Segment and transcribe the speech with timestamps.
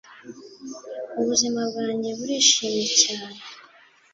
[1.19, 3.37] Ubuzima bwanjye burishimye cyane